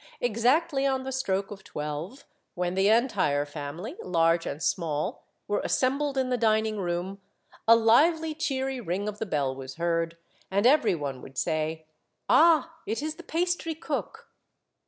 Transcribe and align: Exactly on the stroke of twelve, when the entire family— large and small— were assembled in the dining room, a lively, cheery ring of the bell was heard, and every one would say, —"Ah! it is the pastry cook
Exactly 0.19 0.87
on 0.87 1.03
the 1.03 1.11
stroke 1.11 1.51
of 1.51 1.63
twelve, 1.63 2.25
when 2.55 2.73
the 2.73 2.89
entire 2.89 3.45
family— 3.45 3.95
large 4.01 4.47
and 4.47 4.63
small— 4.63 5.27
were 5.47 5.59
assembled 5.63 6.17
in 6.17 6.29
the 6.31 6.39
dining 6.39 6.77
room, 6.79 7.21
a 7.67 7.75
lively, 7.75 8.33
cheery 8.33 8.81
ring 8.81 9.07
of 9.07 9.19
the 9.19 9.27
bell 9.27 9.53
was 9.55 9.75
heard, 9.75 10.17
and 10.49 10.65
every 10.65 10.95
one 10.95 11.21
would 11.21 11.37
say, 11.37 11.85
—"Ah! 12.29 12.73
it 12.87 13.03
is 13.03 13.17
the 13.17 13.23
pastry 13.23 13.75
cook 13.75 14.29